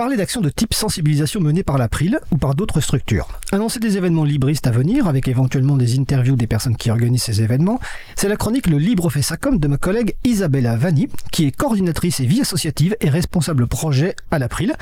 parler 0.00 0.16
d'actions 0.16 0.40
de 0.40 0.48
type 0.48 0.72
sensibilisation 0.72 1.42
menées 1.42 1.62
par 1.62 1.76
l'April 1.76 2.20
ou 2.30 2.38
par 2.38 2.54
d'autres 2.54 2.80
structures. 2.80 3.28
Annoncer 3.52 3.80
des 3.80 3.98
événements 3.98 4.24
libristes 4.24 4.66
à 4.66 4.70
venir, 4.70 5.06
avec 5.06 5.28
éventuellement 5.28 5.76
des 5.76 5.98
interviews 5.98 6.36
des 6.36 6.46
personnes 6.46 6.74
qui 6.74 6.90
organisent 6.90 7.24
ces 7.24 7.42
événements, 7.42 7.78
c'est 8.16 8.30
la 8.30 8.36
chronique 8.36 8.66
Le 8.66 8.78
Libre 8.78 9.10
fait 9.10 9.20
ça 9.20 9.36
de 9.36 9.68
ma 9.68 9.76
collègue 9.76 10.14
Isabella 10.24 10.74
Vanni, 10.74 11.10
qui 11.32 11.44
est 11.44 11.50
coordinatrice 11.50 12.18
et 12.20 12.24
vie 12.24 12.40
associative 12.40 12.96
et 13.02 13.10
responsable 13.10 13.66
projet 13.66 14.16
à 14.30 14.38
l'April. 14.38 14.74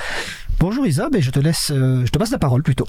Bonjour 0.60 0.84
Isa, 0.88 1.08
ben 1.08 1.22
je 1.22 1.30
te 1.30 1.38
laisse, 1.38 1.70
euh, 1.70 2.04
je 2.04 2.10
te 2.10 2.18
passe 2.18 2.32
la 2.32 2.38
parole 2.38 2.64
plutôt. 2.64 2.86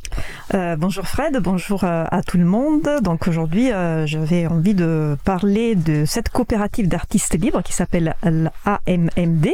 Euh, 0.56 0.76
bonjour 0.76 1.08
Fred, 1.08 1.38
bonjour 1.38 1.84
euh, 1.84 2.04
à 2.10 2.24
tout 2.24 2.40
le 2.40 2.46
monde. 2.46 2.90
Donc 3.04 3.28
aujourd'hui, 3.28 3.70
j'avais 4.06 4.48
envie 4.48 4.74
de 4.74 5.16
parler 5.24 5.76
de 5.76 6.04
cette 6.06 6.30
coopérative 6.30 6.88
d'artistes 6.88 7.40
libres 7.40 7.62
qui 7.62 7.74
s'appelle 7.74 8.16
l'AMMD 8.24 9.50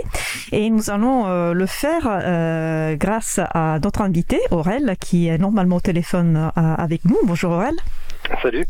et 0.53 0.69
nous 0.69 0.89
allons 0.89 1.51
le 1.51 1.65
faire 1.65 2.95
grâce 2.97 3.39
à 3.53 3.79
notre 3.83 4.01
invité 4.01 4.39
Aurel 4.51 4.95
qui 4.99 5.27
est 5.27 5.37
normalement 5.37 5.77
au 5.77 5.81
téléphone 5.81 6.51
avec 6.55 7.03
nous. 7.03 7.17
Bonjour 7.25 7.51
Aurel. 7.51 7.75
Salut. 8.41 8.65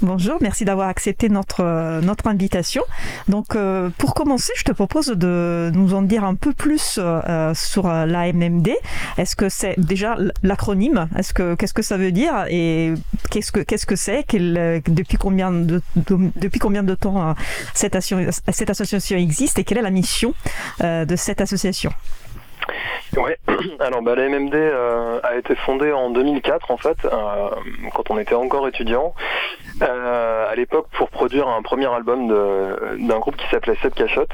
Bonjour, 0.00 0.38
merci 0.40 0.64
d'avoir 0.64 0.88
accepté 0.88 1.28
notre, 1.28 2.00
notre 2.02 2.26
invitation. 2.28 2.82
Donc, 3.28 3.56
pour 3.98 4.14
commencer, 4.14 4.52
je 4.56 4.64
te 4.64 4.72
propose 4.72 5.08
de 5.08 5.70
nous 5.74 5.94
en 5.94 6.02
dire 6.02 6.24
un 6.24 6.34
peu 6.34 6.52
plus 6.52 7.00
sur 7.54 7.88
l'AMMD 7.88 8.70
est-ce 9.16 9.36
que 9.36 9.48
c'est 9.48 9.74
déjà 9.78 10.16
l'acronyme? 10.42 11.08
Est-ce 11.16 11.34
que 11.34 11.54
qu'est-ce 11.54 11.74
que 11.74 11.82
ça 11.82 11.96
veut 11.96 12.12
dire? 12.12 12.46
Et 12.48 12.94
qu'est-ce 13.30 13.52
que 13.52 13.60
qu'est-ce 13.60 13.86
que 13.86 13.96
c'est? 13.96 14.24
Depuis 14.32 15.16
combien 15.18 15.50
de, 15.50 15.82
depuis 16.36 16.60
combien 16.60 16.82
de 16.82 16.94
temps 16.94 17.30
euh, 17.30 17.32
cette, 17.74 17.96
association 17.96 19.16
existe 19.16 19.58
et 19.58 19.64
quelle 19.64 19.78
est 19.78 19.82
la 19.82 19.90
mission 19.90 20.34
euh, 20.82 21.04
de 21.04 21.16
cette 21.16 21.40
association? 21.40 21.90
Oui, 23.16 23.32
alors 23.80 24.02
bah, 24.02 24.14
la 24.14 24.28
MMD 24.28 24.54
euh, 24.54 25.20
a 25.22 25.36
été 25.36 25.54
fondée 25.56 25.92
en 25.92 26.10
2004 26.10 26.70
en 26.70 26.76
fait, 26.76 26.96
quand 27.94 28.10
on 28.10 28.18
était 28.18 28.34
encore 28.34 28.68
étudiant, 28.68 29.14
à 29.80 30.54
l'époque 30.56 30.88
pour 30.92 31.08
produire 31.08 31.48
un 31.48 31.62
premier 31.62 31.86
album 31.86 32.28
d'un 32.28 33.18
groupe 33.18 33.36
qui 33.36 33.48
s'appelait 33.48 33.76
Sept 33.82 33.94
Cachottes, 33.94 34.32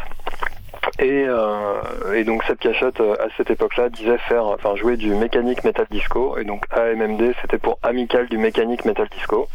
et, 0.98 1.24
euh, 1.26 2.14
et, 2.14 2.22
donc 2.22 2.44
cette 2.44 2.60
cachette 2.60 3.00
euh, 3.00 3.14
à 3.14 3.26
cette 3.36 3.50
époque-là 3.50 3.88
disait 3.88 4.18
faire, 4.18 4.46
enfin 4.46 4.76
jouer 4.76 4.96
du 4.96 5.12
mécanique 5.14 5.64
metal 5.64 5.86
disco 5.90 6.38
et 6.38 6.44
donc 6.44 6.66
AMMD 6.70 7.34
c'était 7.42 7.58
pour 7.58 7.78
amical 7.82 8.28
du 8.28 8.38
mécanique 8.38 8.84
metal 8.84 9.08
disco. 9.08 9.48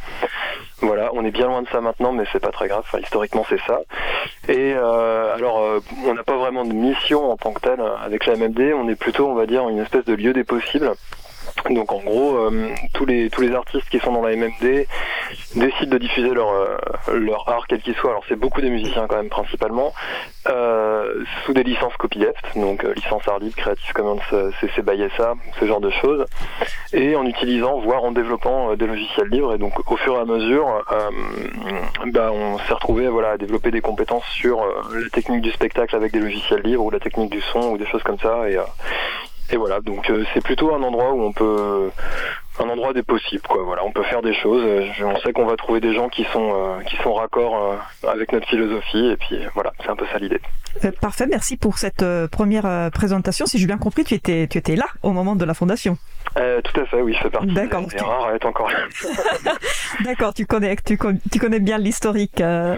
Voilà, 0.82 1.12
on 1.14 1.24
est 1.24 1.32
bien 1.32 1.48
loin 1.48 1.62
de 1.62 1.68
ça 1.70 1.82
maintenant, 1.82 2.12
mais 2.12 2.26
c'est 2.32 2.40
pas 2.40 2.52
très 2.52 2.68
grave. 2.68 2.84
Enfin, 2.86 3.00
historiquement 3.00 3.46
c'est 3.48 3.60
ça. 3.62 3.80
Et 4.50 4.74
euh, 4.76 5.34
alors 5.34 5.60
euh, 5.60 5.80
on 6.06 6.14
n'a 6.14 6.24
pas 6.24 6.38
vraiment 6.38 6.66
de 6.66 6.74
mission 6.74 7.32
en 7.32 7.38
tant 7.38 7.54
que 7.54 7.62
telle 7.62 7.82
avec 8.04 8.26
la 8.26 8.36
MMD, 8.36 8.74
on 8.76 8.90
est 8.90 8.96
plutôt 8.96 9.28
on 9.28 9.36
va 9.36 9.46
dire 9.46 9.68
une 9.70 9.80
espèce 9.80 10.04
de 10.06 10.16
lieu 10.16 10.34
des 10.34 10.44
possibles 10.44 10.92
donc 11.70 11.92
en 11.92 12.00
gros, 12.00 12.38
euh, 12.38 12.70
tous 12.94 13.06
les 13.06 13.30
tous 13.30 13.42
les 13.42 13.54
artistes 13.54 13.88
qui 13.90 14.00
sont 14.00 14.12
dans 14.12 14.22
la 14.22 14.36
MMD 14.36 14.88
décident 15.56 15.92
de 15.92 15.98
diffuser 15.98 16.30
leur 16.30 16.50
euh, 16.50 16.78
leur 17.14 17.48
art 17.48 17.66
quel 17.68 17.82
qu'il 17.82 17.96
soit. 17.96 18.12
Alors 18.12 18.24
c'est 18.28 18.36
beaucoup 18.36 18.62
des 18.62 18.70
musiciens 18.70 19.08
quand 19.08 19.18
même 19.18 19.30
principalement 19.30 19.94
euh, 20.48 21.24
sous 21.46 21.54
des 21.54 21.64
licences 21.64 21.96
copyleft, 21.98 22.44
donc 22.56 22.84
licence 22.96 23.28
art 23.28 23.40
libre, 23.40 23.56
Creative 23.56 23.94
Commons, 23.94 24.20
CC 24.60 24.82
by 24.82 25.10
SA, 25.16 25.36
ce 25.60 25.66
genre 25.66 25.82
de 25.82 25.90
choses, 25.90 26.26
et 26.94 27.16
en 27.16 27.26
utilisant 27.26 27.80
voire 27.80 28.04
en 28.04 28.12
développant 28.12 28.76
des 28.76 28.88
logiciels 28.88 29.28
libres. 29.28 29.54
Et 29.54 29.58
donc 29.58 29.74
au 29.92 29.98
fur 29.98 30.16
et 30.16 30.20
à 30.20 30.26
mesure, 30.26 30.84
bah, 32.08 32.32
on 32.34 32.58
s'est 32.60 32.74
retrouvé 32.74 33.08
voilà 33.08 33.32
à 33.32 33.38
développer 33.38 33.72
des 33.72 33.82
compétences 33.82 34.26
sur 34.26 34.66
la 34.94 35.10
technique 35.10 35.42
du 35.42 35.52
spectacle 35.52 35.96
avec 35.96 36.12
des 36.14 36.20
logiciels 36.20 36.62
libres 36.62 36.84
ou 36.84 36.90
la 36.90 37.00
technique 37.00 37.32
du 37.32 37.42
son 37.42 37.72
ou 37.72 37.78
des 37.78 37.86
choses 37.86 38.04
comme 38.04 38.20
ça. 38.20 38.50
Et 38.50 38.58
et 39.52 39.58
voilà, 39.58 39.80
donc 39.82 40.10
euh, 40.10 40.24
c'est 40.34 40.44
plutôt 40.44 40.74
un 40.76 40.84
endroit 40.84 41.12
où 41.14 41.22
on 41.24 41.32
peut 41.32 41.90
un 42.60 42.70
endroit 42.70 42.94
des 42.94 43.04
possibles 43.04 43.42
quoi. 43.48 43.64
Voilà 43.64 43.84
on 43.84 43.92
peut 43.92 44.04
faire 44.04 44.22
des 44.22 44.34
choses. 44.34 44.64
On 45.04 45.20
sait 45.22 45.34
qu'on 45.34 45.46
va 45.46 45.56
trouver 45.56 45.80
des 45.80 45.94
gens 45.94 46.10
qui 46.10 46.24
sont 46.26 46.54
euh, 46.54 46.82
qui 46.84 46.96
sont 46.98 47.14
raccords 47.14 47.56
euh, 47.56 48.08
avec 48.08 48.32
notre 48.32 48.48
philosophie. 48.48 49.08
Et 49.08 49.18
puis 49.18 49.40
voilà 49.56 49.74
c'est 49.82 49.90
un 49.90 49.96
peu 49.96 50.06
ça 50.12 50.20
l'idée. 50.20 50.40
Parfait 51.02 51.26
merci 51.28 51.58
pour 51.58 51.80
cette 51.80 52.06
première 52.28 52.92
présentation. 52.92 53.48
Si 53.48 53.58
j'ai 53.58 53.66
bien 53.66 53.80
compris 53.80 54.04
tu 54.04 54.14
étais 54.14 54.76
là 54.76 54.86
au 55.02 55.12
moment 55.12 55.36
de 55.36 55.46
la 55.46 55.56
fondation 55.56 55.98
tout 56.36 56.80
à 56.82 56.86
fait 56.86 57.02
oui 57.02 57.14
je 57.14 57.22
fais 57.22 57.30
partie 57.30 57.54
d'accord 57.54 57.84
tu... 57.88 58.02
encore 58.46 58.70
d'accord 60.04 60.34
tu 60.34 60.46
connais 60.46 60.76
tu, 60.78 60.98
tu 61.32 61.40
connais 61.40 61.60
bien 61.60 61.78
l'historique 61.78 62.38
ouais, 62.40 62.78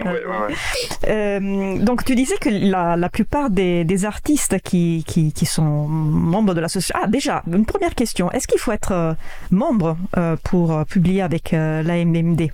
ouais, 1.06 1.78
donc 1.78 2.04
tu 2.04 2.14
disais 2.14 2.36
que 2.38 2.48
la, 2.48 2.96
la 2.96 3.08
plupart 3.08 3.50
des, 3.50 3.84
des 3.84 4.04
artistes 4.04 4.60
qui, 4.60 5.04
qui, 5.06 5.32
qui 5.32 5.46
sont 5.46 5.86
membres 5.88 6.54
de 6.54 6.60
l'association 6.60 6.98
ah 7.02 7.06
déjà 7.06 7.42
une 7.52 7.66
première 7.66 7.94
question 7.94 8.30
est-ce 8.32 8.46
qu'il 8.46 8.58
faut 8.58 8.72
être 8.72 9.16
membre 9.50 9.96
euh, 10.16 10.36
pour 10.44 10.72
euh, 10.72 10.84
publier 10.84 11.22
avec 11.22 11.54
euh, 11.54 11.82
la 11.82 12.04
MMD 12.04 12.50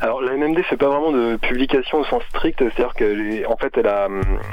alors 0.00 0.22
la 0.22 0.36
MMD 0.36 0.62
fait 0.62 0.76
pas 0.76 0.88
vraiment 0.88 1.10
de 1.10 1.36
publication 1.36 1.98
au 1.98 2.04
sens 2.04 2.22
strict, 2.28 2.58
c'est-à-dire 2.58 2.94
qu'en 2.94 3.56
fait 3.56 3.76
elle 3.76 3.88
a, 3.88 4.08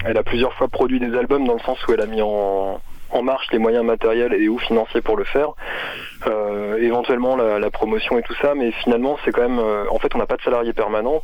elle 0.05 0.17
a 0.17 0.23
plusieurs 0.23 0.53
fois 0.53 0.67
produit 0.67 0.99
des 0.99 1.15
albums 1.15 1.45
dans 1.45 1.53
le 1.53 1.59
sens 1.59 1.77
où 1.87 1.93
elle 1.93 2.01
a 2.01 2.07
mis 2.07 2.21
en, 2.21 2.81
marche 3.23 3.47
les 3.51 3.59
moyens 3.59 3.85
matériels 3.85 4.33
et 4.33 4.47
ou 4.49 4.57
financiers 4.57 5.01
pour 5.01 5.17
le 5.17 5.23
faire, 5.23 5.49
éventuellement 6.79 7.35
la, 7.35 7.59
la, 7.59 7.69
promotion 7.69 8.17
et 8.17 8.23
tout 8.23 8.35
ça, 8.41 8.53
mais 8.55 8.71
finalement 8.71 9.17
c'est 9.23 9.31
quand 9.31 9.47
même, 9.47 9.59
en 9.59 9.97
fait 9.99 10.13
on 10.15 10.17
n'a 10.17 10.25
pas 10.25 10.37
de 10.37 10.41
salarié 10.41 10.73
permanent, 10.73 11.21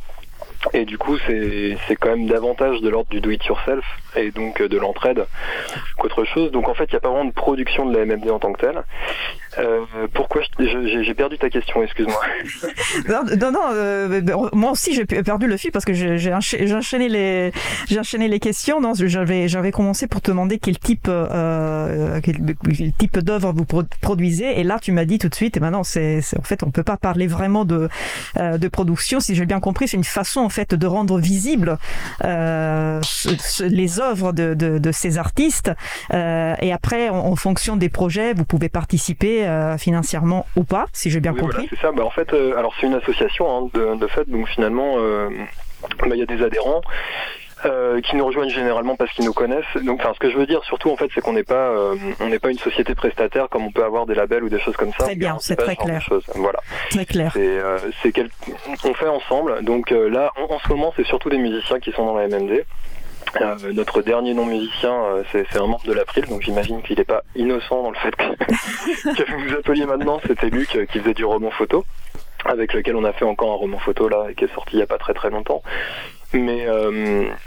et 0.72 0.84
du 0.84 0.98
coup, 0.98 1.16
c'est 1.26 1.96
quand 2.00 2.08
même 2.08 2.26
davantage 2.26 2.80
de 2.80 2.88
l'ordre 2.88 3.08
du 3.10 3.20
do-it-yourself 3.20 3.84
et 4.16 4.30
donc 4.30 4.62
de 4.62 4.78
l'entraide 4.78 5.24
qu'autre 5.98 6.24
chose. 6.24 6.50
Donc 6.52 6.68
en 6.68 6.74
fait, 6.74 6.84
il 6.84 6.92
n'y 6.92 6.96
a 6.96 7.00
pas 7.00 7.10
vraiment 7.10 7.24
de 7.24 7.32
production 7.32 7.86
de 7.86 7.96
la 7.96 8.04
MMD 8.04 8.30
en 8.30 8.38
tant 8.38 8.52
que 8.52 8.60
telle. 8.60 8.82
Euh, 9.58 9.80
pourquoi 10.12 10.42
j'ai 10.58 11.14
perdu 11.14 11.38
ta 11.38 11.48
question 11.48 11.82
Excuse-moi. 11.82 12.20
non, 13.08 13.50
non, 13.50 13.60
euh, 13.72 14.20
moi 14.52 14.72
aussi 14.72 14.94
j'ai 14.94 15.06
perdu 15.06 15.46
le 15.46 15.56
fil 15.56 15.72
parce 15.72 15.84
que 15.84 15.94
j'ai 15.94 16.34
enchaîné 16.34 17.08
les 17.08 17.52
j'ai 17.88 17.98
enchaîné 17.98 18.28
les 18.28 18.40
questions. 18.40 18.80
J'avais 18.94 19.48
j'avais 19.48 19.72
commencé 19.72 20.06
pour 20.06 20.20
te 20.20 20.30
demander 20.30 20.58
quel 20.58 20.78
type 20.78 21.08
euh, 21.08 22.20
quel, 22.22 22.92
type 22.98 23.18
d'œuvre 23.18 23.52
vous 23.52 23.64
produisez 24.00 24.60
et 24.60 24.64
là 24.64 24.78
tu 24.80 24.92
m'as 24.92 25.04
dit 25.04 25.18
tout 25.18 25.28
de 25.28 25.34
suite 25.34 25.56
et 25.56 25.60
maintenant 25.60 25.84
c'est 25.84 26.20
en 26.38 26.42
fait 26.42 26.62
on 26.62 26.70
peut 26.70 26.82
pas 26.82 26.96
parler 26.96 27.26
vraiment 27.26 27.64
de 27.64 27.88
euh, 28.38 28.58
de 28.58 28.68
production 28.68 29.20
si 29.20 29.34
j'ai 29.34 29.46
bien 29.46 29.60
compris 29.60 29.88
c'est 29.88 29.96
une 29.96 30.04
façon 30.04 30.40
en 30.40 30.48
fait 30.48 30.74
de 30.74 30.86
rendre 30.86 31.18
visible 31.18 31.78
euh, 32.24 33.00
les 33.60 34.00
œuvres 34.00 34.32
de, 34.32 34.54
de, 34.54 34.78
de 34.78 34.92
ces 34.92 35.18
artistes 35.18 35.70
euh, 36.12 36.54
et 36.60 36.72
après 36.72 37.08
en, 37.08 37.18
en, 37.18 37.36
fonction 37.36 37.76
des 37.76 37.88
projets 37.88 38.34
vous 38.34 38.44
pouvez 38.44 38.68
participer 38.68 39.46
euh, 39.46 39.78
financièrement 39.78 40.46
ou 40.56 40.64
pas, 40.64 40.86
si 40.92 41.10
j'ai 41.10 41.20
bien 41.20 41.34
compris. 41.34 41.66
c'est 41.70 41.80
ça. 41.80 41.92
Bah, 41.92 42.04
en 42.04 42.10
fait, 42.10 42.32
euh, 42.32 42.56
alors 42.56 42.74
c'est 42.80 42.86
une 42.86 42.94
association 42.94 43.46
hein, 43.48 43.70
de, 43.72 44.06
fait, 44.06 44.28
donc 44.28 44.48
finalement, 44.48 44.94
euh, 44.98 45.28
bah, 46.00 46.08
il 46.12 46.18
y 46.18 46.22
a 46.22 46.26
des 46.26 46.42
adhérents. 46.42 46.82
qui 48.04 48.14
nous 48.14 48.24
rejoignent 48.24 48.50
généralement 48.50 48.96
parce 48.96 49.10
qu'ils 49.12 49.24
nous 49.24 49.32
connaissent. 49.32 49.64
Donc, 49.82 49.98
enfin, 50.00 50.12
ce 50.14 50.20
que 50.20 50.30
je 50.30 50.36
veux 50.36 50.46
dire 50.46 50.62
surtout, 50.64 50.90
en 50.90 50.96
fait, 50.96 51.08
c'est 51.14 51.20
qu'on 51.20 51.32
n'est 51.32 51.42
pas, 51.42 51.72
on 52.20 52.28
n'est 52.28 52.38
pas 52.38 52.50
une 52.50 52.58
société 52.58 52.94
prestataire 52.94 53.48
comme 53.48 53.64
on 53.64 53.72
peut 53.72 53.84
avoir 53.84 54.06
des 54.06 54.14
labels 54.14 54.44
ou 54.44 54.48
des 54.48 54.60
choses 54.60 54.76
comme 54.76 54.92
ça. 54.92 55.04
Très 55.04 55.16
bien, 55.16 55.36
c'est 55.40 55.56
très 55.56 55.74
clair. 55.74 56.06
Voilà. 56.36 56.60
Très 56.90 57.06
clair. 57.06 57.32
C'est, 58.02 58.12
quel... 58.12 58.28
on 58.84 58.94
fait 58.94 59.08
ensemble. 59.08 59.64
Donc 59.64 59.90
là, 59.90 60.32
en 60.36 60.58
ce 60.60 60.68
moment, 60.68 60.92
c'est 60.96 61.06
surtout 61.06 61.30
des 61.30 61.38
musiciens 61.38 61.80
qui 61.80 61.90
sont 61.92 62.06
dans 62.06 62.16
la 62.16 62.28
MMD. 62.28 62.64
Euh, 63.40 63.72
notre 63.72 64.02
dernier 64.02 64.34
non-musicien, 64.34 64.92
euh, 64.92 65.22
c'est 65.32 65.56
un 65.56 65.66
membre 65.66 65.84
de 65.84 65.92
l'April, 65.92 66.24
donc 66.26 66.42
j'imagine 66.42 66.82
qu'il 66.82 66.98
n'est 66.98 67.04
pas 67.04 67.22
innocent 67.34 67.82
dans 67.82 67.90
le 67.90 67.96
fait 67.96 68.14
que, 68.14 68.24
que 69.22 69.30
vous 69.30 69.48
vous 69.48 69.54
appeliez 69.54 69.86
maintenant. 69.86 70.20
C'était 70.26 70.50
Luc 70.50 70.76
euh, 70.76 70.86
qui 70.86 71.00
faisait 71.00 71.14
du 71.14 71.24
roman 71.24 71.50
photo, 71.50 71.84
avec 72.44 72.72
lequel 72.72 72.96
on 72.96 73.04
a 73.04 73.12
fait 73.12 73.24
encore 73.24 73.52
un 73.52 73.56
roman 73.56 73.78
photo 73.78 74.08
là, 74.08 74.26
qui 74.36 74.44
est 74.44 74.54
sorti 74.54 74.74
il 74.74 74.76
n'y 74.76 74.82
a 74.82 74.86
pas 74.86 74.98
très 74.98 75.14
très 75.14 75.30
longtemps. 75.30 75.62
Mais, 76.32 76.66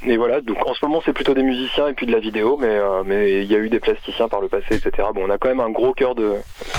mais 0.03 0.18
voilà, 0.18 0.41
donc 0.41 0.66
en 0.66 0.73
ce 0.73 0.84
moment 0.84 1.01
c'est 1.06 1.13
plutôt 1.13 1.35
des 1.35 1.44
musiciens 1.44 1.89
et 1.89 1.94
puis 1.94 2.07
de 2.07 2.12
la 2.12 2.19
vidéo, 2.19 2.57
mais 2.59 2.79
mais 3.06 3.44
il 3.44 3.51
y 3.51 3.53
a 3.53 3.59
eu 3.59 3.69
des 3.69 3.79
plasticiens 3.79 4.29
par 4.29 4.41
le 4.41 4.47
passé, 4.47 4.75
etc. 4.75 5.09
Bon, 5.13 5.28
on 5.28 5.29
a 5.29 5.38
quand 5.38 5.50
même 5.50 5.59
un 5.59 5.69
gros 5.69 5.94
cœur 5.94 6.15
de, 6.15 6.36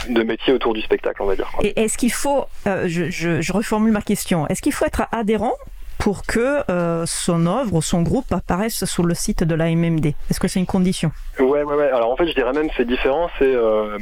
de 0.08 0.22
métier 0.24 0.52
autour 0.52 0.72
du 0.72 0.80
spectacle, 0.80 1.22
on 1.22 1.26
va 1.26 1.36
dire. 1.36 1.48
Et 1.62 1.78
est-ce 1.78 1.98
qu'il 1.98 2.10
faut, 2.10 2.46
je, 2.64 3.10
je, 3.10 3.42
je 3.42 3.52
reformule 3.52 3.92
ma 3.92 4.00
question, 4.00 4.48
est-ce 4.48 4.62
qu'il 4.62 4.72
faut 4.72 4.86
être 4.86 5.02
adhérent 5.12 5.54
pour 6.00 6.22
que 6.22 6.62
euh, 6.70 7.04
son 7.06 7.46
œuvre 7.46 7.82
son 7.82 8.02
groupe 8.02 8.32
apparaisse 8.32 8.84
sur 8.86 9.04
le 9.04 9.14
site 9.14 9.44
de 9.44 9.54
la 9.54 9.70
MMD 9.70 10.06
Est-ce 10.30 10.40
que 10.40 10.48
c'est 10.48 10.58
une 10.58 10.66
condition? 10.66 11.12
Ouais, 11.38 11.62
ouais, 11.62 11.74
ouais. 11.74 11.90
Alors 11.90 12.10
en 12.10 12.16
fait, 12.16 12.26
je 12.26 12.34
dirais 12.34 12.52
même 12.52 12.68
c'est 12.76 12.86
différent. 12.86 13.28
C'est 13.38 13.54
euh, 13.54 13.98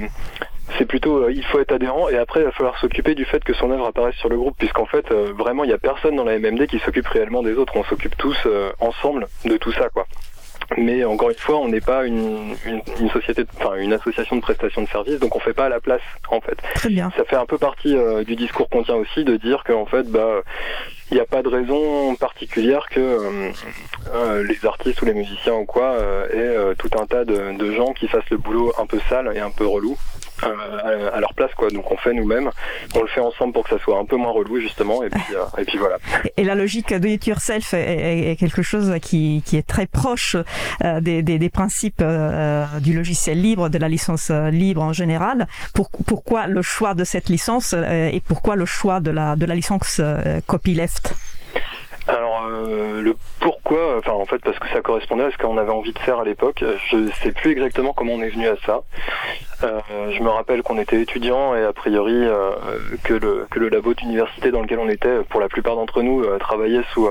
c'est 0.78 0.84
plutôt 0.84 1.24
euh, 1.24 1.32
il 1.32 1.44
faut 1.44 1.58
être 1.58 1.72
adhérent 1.72 2.08
et 2.08 2.16
après 2.16 2.40
il 2.40 2.44
va 2.44 2.52
falloir 2.52 2.78
s'occuper 2.78 3.16
du 3.16 3.24
fait 3.24 3.42
que 3.42 3.52
son 3.52 3.70
œuvre 3.72 3.86
apparaisse 3.86 4.14
sur 4.14 4.28
le 4.28 4.36
groupe 4.36 4.54
puisqu'en 4.56 4.86
fait 4.86 5.12
vraiment 5.12 5.64
il 5.64 5.68
n'y 5.68 5.72
a 5.72 5.78
personne 5.78 6.14
dans 6.14 6.24
la 6.24 6.38
MMD 6.38 6.66
qui 6.66 6.78
s'occupe 6.78 7.08
réellement 7.08 7.42
des 7.42 7.54
autres. 7.54 7.76
On 7.76 7.84
s'occupe 7.84 8.16
tous 8.16 8.46
ensemble 8.78 9.26
de 9.44 9.56
tout 9.56 9.72
ça 9.72 9.88
quoi. 9.88 10.06
Mais 10.76 11.04
encore 11.04 11.30
une 11.30 11.36
fois, 11.36 11.58
on 11.58 11.68
n'est 11.68 11.80
pas 11.80 12.04
une, 12.04 12.54
une, 12.66 13.10
société, 13.10 13.44
enfin 13.56 13.76
une 13.76 13.92
association 13.92 14.36
de 14.36 14.40
prestation 14.40 14.82
de 14.82 14.88
services, 14.88 15.18
donc 15.18 15.34
on 15.34 15.40
fait 15.40 15.54
pas 15.54 15.66
à 15.66 15.68
la 15.68 15.80
place 15.80 16.02
en 16.30 16.40
fait. 16.40 16.56
Très 16.74 16.90
bien. 16.90 17.10
Ça 17.16 17.24
fait 17.24 17.36
un 17.36 17.46
peu 17.46 17.58
partie 17.58 17.96
euh, 17.96 18.22
du 18.24 18.36
discours 18.36 18.68
qu'on 18.68 18.82
tient 18.82 18.96
aussi 18.96 19.24
de 19.24 19.36
dire 19.36 19.64
qu'en 19.64 19.86
fait, 19.86 20.04
bah 20.10 20.42
il 21.10 21.14
n'y 21.14 21.20
a 21.20 21.26
pas 21.26 21.42
de 21.42 21.48
raison 21.48 22.14
particulière 22.16 22.86
que 22.90 23.00
euh, 23.00 23.50
euh, 24.14 24.44
les 24.44 24.66
artistes 24.66 25.00
ou 25.00 25.06
les 25.06 25.14
musiciens 25.14 25.54
ou 25.54 25.64
quoi 25.64 25.96
aient 26.34 26.74
tout 26.76 26.90
un 27.00 27.06
tas 27.06 27.24
de, 27.24 27.56
de, 27.56 27.72
gens 27.72 27.94
qui 27.94 28.08
fassent 28.08 28.28
le 28.30 28.36
boulot 28.36 28.74
un 28.78 28.84
peu 28.84 28.98
sale 29.08 29.32
et 29.34 29.40
un 29.40 29.50
peu 29.50 29.66
relou 29.66 29.96
euh, 30.44 31.10
à, 31.12 31.20
leur 31.20 31.34
place 31.34 31.52
quoi. 31.54 31.70
Donc 31.70 31.90
on 31.90 31.96
fait 31.96 32.12
nous-mêmes, 32.12 32.50
on 32.94 33.02
le 33.02 33.08
fait 33.08 33.20
ensemble 33.20 33.52
pour 33.52 33.64
que 33.64 33.70
ça 33.70 33.78
soit 33.78 33.98
un 33.98 34.04
peu 34.04 34.16
moins 34.16 34.30
relou 34.30 34.60
justement 34.60 35.02
et 35.02 35.10
puis 35.10 35.34
euh, 35.34 35.60
et 35.60 35.64
puis 35.64 35.78
voilà. 35.78 35.98
Et 36.36 36.44
la 36.44 36.54
logique 36.54 36.92
de 36.92 37.08
it 37.08 37.26
yourself 37.26 37.74
est, 37.74 38.30
est, 38.30 38.36
quelque 38.36 38.62
chose 38.62 38.94
qui, 39.02 39.42
qui 39.44 39.56
est 39.56 39.66
très 39.66 39.86
proche 39.86 40.36
euh, 40.84 41.00
des, 41.00 41.22
des, 41.22 41.38
des, 41.38 41.50
principes 41.50 42.02
du 42.80 42.94
logiciel 42.94 43.40
libre, 43.40 43.68
de 43.68 43.78
la 43.78 43.88
licence 43.88 44.30
libre 44.30 44.82
en 44.82 44.92
général. 44.92 45.46
Pour, 45.74 45.90
pourquoi 46.06 46.46
le 46.46 46.62
choix 46.62 46.94
de 46.94 47.04
cette 47.04 47.28
licence 47.28 47.72
et 47.72 48.22
pourquoi 48.26 48.56
le 48.56 48.66
choix 48.66 49.00
de 49.00 49.10
la 49.10 49.36
de 49.36 49.46
la 49.46 49.54
licence 49.54 50.00
copyleft? 50.46 51.14
Alors 52.08 52.46
euh, 52.46 53.02
le 53.02 53.14
pourquoi, 53.38 53.98
enfin 53.98 54.12
en 54.12 54.24
fait 54.24 54.38
parce 54.38 54.58
que 54.58 54.68
ça 54.70 54.80
correspondait 54.80 55.24
à 55.24 55.30
ce 55.30 55.36
qu'on 55.36 55.58
avait 55.58 55.70
envie 55.70 55.92
de 55.92 55.98
faire 55.98 56.20
à 56.20 56.24
l'époque. 56.24 56.64
Je 56.90 57.10
sais 57.22 57.32
plus 57.32 57.52
exactement 57.52 57.92
comment 57.92 58.14
on 58.14 58.22
est 58.22 58.30
venu 58.30 58.48
à 58.48 58.56
ça. 58.64 58.80
Euh, 59.64 59.80
je 60.12 60.22
me 60.22 60.28
rappelle 60.28 60.62
qu'on 60.62 60.78
était 60.78 61.00
étudiants 61.00 61.54
et 61.54 61.64
a 61.64 61.72
priori 61.72 62.14
euh, 62.14 62.52
que 63.02 63.14
le 63.14 63.46
que 63.50 63.58
le 63.58 63.68
labo 63.68 63.94
d'université 63.94 64.50
dans 64.50 64.62
lequel 64.62 64.78
on 64.78 64.88
était, 64.88 65.22
pour 65.28 65.40
la 65.40 65.48
plupart 65.48 65.74
d'entre 65.76 66.02
nous, 66.02 66.24
travaillait 66.38 66.84
sous 66.92 67.08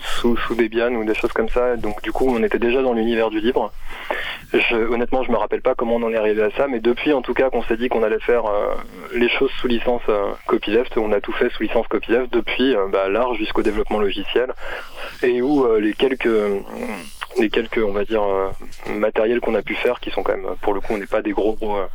sous, 0.00 0.36
sous 0.36 0.54
Debian 0.54 0.92
ou 0.94 1.04
des 1.04 1.14
choses 1.14 1.32
comme 1.32 1.48
ça. 1.48 1.76
Donc 1.76 2.02
du 2.02 2.12
coup, 2.12 2.26
on 2.28 2.42
était 2.42 2.58
déjà 2.58 2.82
dans 2.82 2.92
l'univers 2.92 3.30
du 3.30 3.40
libre. 3.40 3.72
Je, 4.52 4.76
honnêtement, 4.76 5.24
je 5.24 5.32
me 5.32 5.36
rappelle 5.36 5.62
pas 5.62 5.74
comment 5.74 5.96
on 5.96 6.02
en 6.04 6.12
est 6.12 6.16
arrivé 6.16 6.42
à 6.42 6.50
ça, 6.50 6.68
mais 6.68 6.78
depuis 6.78 7.12
en 7.12 7.22
tout 7.22 7.34
cas 7.34 7.50
qu'on 7.50 7.62
s'est 7.64 7.76
dit 7.76 7.88
qu'on 7.88 8.04
allait 8.04 8.20
faire 8.20 8.46
euh, 8.46 8.74
les 9.12 9.28
choses 9.28 9.50
sous 9.60 9.66
licence 9.66 10.02
euh, 10.08 10.30
copyleft, 10.46 10.96
on 10.96 11.10
a 11.10 11.20
tout 11.20 11.32
fait 11.32 11.50
sous 11.50 11.64
licence 11.64 11.88
copyleft 11.88 12.32
depuis 12.32 12.76
euh, 12.76 12.86
bah, 12.86 13.08
l'art 13.08 13.34
jusqu'au 13.34 13.62
développement 13.62 13.98
logiciel, 13.98 14.52
et 15.22 15.42
où 15.42 15.66
les 15.76 15.92
quelques 15.92 16.28
les 17.38 17.50
quelques, 17.50 17.80
on 17.84 17.92
va 17.92 18.04
dire, 18.04 18.22
euh, 18.22 18.50
matériels 18.90 19.40
qu'on 19.40 19.54
a 19.54 19.62
pu 19.62 19.74
faire, 19.74 20.00
qui 20.00 20.10
sont 20.10 20.22
quand 20.22 20.36
même, 20.36 20.46
pour 20.62 20.74
le 20.74 20.80
coup, 20.80 20.94
on 20.94 20.98
n'est 20.98 21.06
pas 21.06 21.22
des 21.22 21.32
gros, 21.32 21.54
gros 21.54 21.76
euh, 21.76 21.86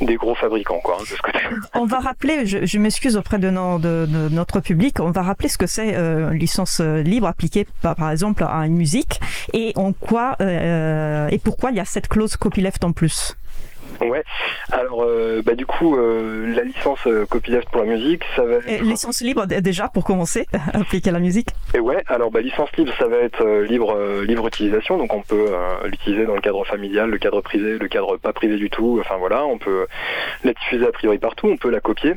des 0.00 0.16
gros 0.16 0.34
fabricants, 0.34 0.80
quoi, 0.82 0.96
hein, 0.98 1.02
de 1.02 1.06
ce 1.06 1.22
côté. 1.22 1.38
On 1.74 1.86
va 1.86 1.98
rappeler, 2.00 2.46
je, 2.46 2.78
m'excuse 2.78 3.16
auprès 3.16 3.38
de, 3.38 3.48
de, 3.48 4.06
de, 4.06 4.28
notre 4.34 4.60
public, 4.60 5.00
on 5.00 5.10
va 5.10 5.22
rappeler 5.22 5.48
ce 5.48 5.58
que 5.58 5.66
c'est 5.66 5.94
euh, 5.94 6.32
licence 6.32 6.80
libre 6.80 7.26
appliquée, 7.26 7.66
par, 7.82 7.96
par, 7.96 8.10
exemple, 8.10 8.44
à 8.44 8.66
une 8.66 8.76
musique, 8.76 9.20
et 9.52 9.72
en 9.76 9.92
quoi 9.92 10.36
et 10.40 11.38
pourquoi 11.42 11.70
il 11.70 11.76
y 11.76 11.80
a 11.80 11.84
cette 11.84 12.08
clause 12.08 12.36
copyleft 12.36 12.84
en 12.84 12.92
plus. 12.92 13.36
Ouais. 14.00 14.22
Alors, 14.72 15.04
euh, 15.04 15.42
bah, 15.44 15.54
du 15.54 15.66
coup, 15.66 15.96
euh, 15.96 16.54
la 16.54 16.62
licence 16.62 16.98
euh, 17.06 17.26
copyleft 17.26 17.68
pour 17.70 17.80
la 17.80 17.86
musique, 17.86 18.22
ça 18.34 18.44
va 18.44 18.56
être... 18.56 18.82
licence 18.82 19.20
libre 19.20 19.46
déjà 19.46 19.88
pour 19.88 20.04
commencer, 20.04 20.46
appliquer 20.72 21.10
à 21.10 21.12
la 21.12 21.18
musique 21.18 21.48
Et 21.74 21.80
ouais, 21.80 22.02
alors 22.06 22.30
bah, 22.30 22.40
licence 22.40 22.70
libre, 22.76 22.92
ça 22.98 23.06
va 23.06 23.16
être 23.18 23.44
libre, 23.62 23.96
libre 24.22 24.46
utilisation, 24.46 24.98
donc 24.98 25.14
on 25.14 25.22
peut 25.22 25.46
l'utiliser 25.84 26.26
dans 26.26 26.34
le 26.34 26.40
cadre 26.40 26.64
familial, 26.64 27.10
le 27.10 27.18
cadre 27.18 27.40
privé, 27.40 27.78
le 27.78 27.88
cadre 27.88 28.16
pas 28.16 28.32
privé 28.32 28.56
du 28.56 28.70
tout, 28.70 28.98
enfin 29.00 29.16
voilà, 29.16 29.44
on 29.46 29.58
peut 29.58 29.86
la 30.44 30.52
diffuser 30.52 30.86
a 30.86 30.92
priori 30.92 31.18
partout, 31.18 31.48
on 31.48 31.56
peut 31.56 31.70
la 31.70 31.80
copier. 31.80 32.14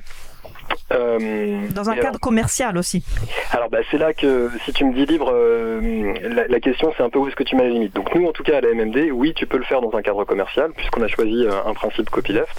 Euh, 0.92 1.68
Dans 1.74 1.90
un 1.90 1.96
cadre 1.96 2.20
commercial 2.20 2.78
aussi. 2.78 3.04
Alors 3.52 3.70
bah, 3.70 3.80
c'est 3.92 3.98
là 3.98 4.14
que 4.14 4.50
si 4.66 4.74
tu 4.74 4.86
me 4.86 4.94
dis 4.94 5.06
libre, 5.06 5.32
euh, 5.34 6.14
la, 6.50 6.60
question 6.60 6.92
c'est 6.98 7.04
un 7.04 7.10
peu 7.10 7.20
où 7.20 7.28
est-ce 7.28 7.36
que 7.36 7.44
tu 7.44 7.56
mets 7.56 7.64
la 7.64 7.70
limite. 7.70 7.96
Donc 7.96 8.14
nous 8.16 8.26
en 8.28 8.32
tout 8.32 8.44
cas 8.44 8.58
à 8.58 8.62
la 8.62 8.74
MMD, 8.74 9.12
oui 9.12 9.34
tu 9.36 9.46
peux 9.46 9.58
le 9.58 9.64
faire 9.64 9.82
dans 9.82 9.96
un 9.96 10.02
cadre 10.02 10.24
commercial 10.26 10.72
puisqu'on 10.76 11.02
a 11.02 11.08
choisi 11.08 11.46
euh, 11.46 11.52
un 11.66 11.74
principe 11.74 12.10
copyleft. 12.10 12.56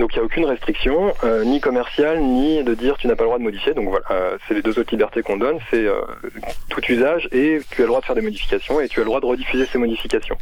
Donc 0.00 0.14
il 0.14 0.16
n'y 0.16 0.22
a 0.22 0.24
aucune 0.24 0.46
restriction, 0.46 1.12
euh, 1.24 1.44
ni 1.44 1.60
commerciale, 1.60 2.20
ni 2.20 2.64
de 2.64 2.72
dire 2.74 2.96
tu 2.96 3.06
n'as 3.06 3.16
pas 3.16 3.24
le 3.24 3.28
droit 3.28 3.38
de 3.38 3.44
modifier. 3.44 3.74
Donc 3.74 3.90
voilà, 3.90 4.06
euh, 4.10 4.38
c'est 4.48 4.54
les 4.54 4.62
deux 4.62 4.78
autres 4.78 4.90
libertés 4.92 5.22
qu'on 5.22 5.36
donne, 5.36 5.58
c'est 5.70 5.84
euh, 5.84 6.00
tout 6.70 6.80
usage 6.88 7.28
et 7.32 7.60
tu 7.70 7.82
as 7.82 7.84
le 7.84 7.88
droit 7.88 8.00
de 8.00 8.06
faire 8.06 8.14
des 8.14 8.22
modifications 8.22 8.80
et 8.80 8.88
tu 8.88 9.00
as 9.00 9.02
le 9.02 9.06
droit 9.06 9.20
de 9.20 9.26
rediffuser 9.26 9.66
ces 9.66 9.76
modifications. 9.76 10.38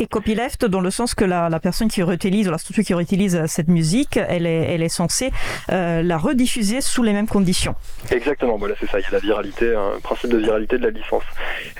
Et 0.00 0.08
copyleft 0.08 0.64
dans 0.64 0.80
le 0.80 0.90
sens 0.90 1.14
que 1.14 1.24
la, 1.24 1.48
la 1.48 1.60
personne 1.60 1.86
qui 1.86 2.02
réutilise 2.02 2.48
ou 2.48 2.50
la 2.50 2.58
structure 2.58 2.82
qui 2.82 2.94
réutilise 2.94 3.46
cette 3.46 3.68
musique, 3.68 4.16
elle 4.16 4.44
est, 4.44 4.74
elle 4.74 4.82
est 4.82 4.88
censée 4.88 5.30
la 5.68 6.18
rediffuser 6.18 6.80
sous 6.80 7.04
les 7.04 7.12
mêmes 7.12 7.28
conditions. 7.28 7.76
Exactement, 8.10 8.56
voilà 8.56 8.74
c'est 8.80 8.90
ça, 8.90 8.98
il 8.98 9.02
y 9.02 9.06
a 9.06 9.12
la 9.12 9.20
viralité, 9.20 9.72
un 9.76 10.00
principe 10.02 10.30
de 10.30 10.38
viralité 10.38 10.78
de 10.78 10.82
la 10.82 10.90
licence. 10.90 11.22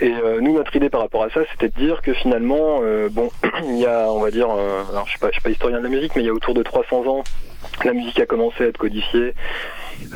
Et 0.00 0.12
nous 0.40 0.52
notre 0.52 0.76
idée 0.76 0.88
par 0.88 1.00
rapport 1.00 1.24
à 1.24 1.30
ça, 1.30 1.40
c'était 1.50 1.68
de 1.68 1.84
dire 1.84 2.00
que 2.02 2.14
finalement, 2.14 2.80
bon, 3.10 3.30
il 3.64 3.78
y 3.78 3.86
a, 3.86 4.06
on 4.12 4.20
va 4.20 4.30
dire, 4.30 4.50
alors 4.50 5.06
je 5.06 5.10
suis 5.10 5.18
pas, 5.18 5.28
je 5.28 5.32
suis 5.32 5.42
pas 5.42 5.50
historien 5.50 5.78
de 5.78 5.82
la 5.82 5.88
musique, 5.88 6.14
mais 6.14 6.22
il 6.22 6.26
y 6.26 6.30
a 6.30 6.32
autour 6.32 6.54
de 6.54 6.62
300 6.62 7.08
ans 7.08 7.15
la 7.84 7.92
musique 7.92 8.20
a 8.20 8.26
commencé 8.26 8.64
à 8.64 8.66
être 8.66 8.78
codifiée 8.78 9.34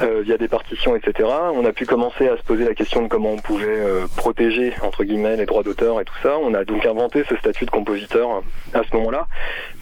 euh, 0.02 0.22
via 0.22 0.38
des 0.38 0.48
partitions, 0.48 0.96
etc. 0.96 1.28
On 1.54 1.64
a 1.64 1.72
pu 1.72 1.84
commencer 1.84 2.28
à 2.28 2.36
se 2.36 2.42
poser 2.42 2.64
la 2.64 2.74
question 2.74 3.02
de 3.02 3.08
comment 3.08 3.32
on 3.32 3.38
pouvait 3.38 3.66
euh, 3.68 4.06
protéger 4.16 4.72
entre 4.82 5.04
guillemets 5.04 5.36
les 5.36 5.46
droits 5.46 5.62
d'auteur 5.62 6.00
et 6.00 6.04
tout 6.04 6.14
ça. 6.22 6.38
On 6.38 6.54
a 6.54 6.64
donc 6.64 6.86
inventé 6.86 7.24
ce 7.28 7.36
statut 7.36 7.66
de 7.66 7.70
compositeur 7.70 8.42
à 8.72 8.82
ce 8.82 8.96
moment-là. 8.96 9.26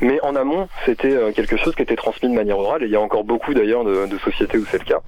Mais 0.00 0.20
en 0.22 0.34
amont, 0.34 0.68
c'était 0.86 1.14
euh, 1.14 1.32
quelque 1.32 1.56
chose 1.56 1.74
qui 1.74 1.82
était 1.82 1.96
transmis 1.96 2.28
de 2.28 2.34
manière 2.34 2.58
orale 2.58 2.82
et 2.82 2.86
il 2.86 2.92
y 2.92 2.96
a 2.96 3.00
encore 3.00 3.24
beaucoup 3.24 3.54
d'ailleurs 3.54 3.84
de, 3.84 4.06
de, 4.06 4.18
sociétés 4.18 4.58
où 4.58 4.64
c'est 4.70 4.78
le 4.78 4.84
cas. 4.84 5.00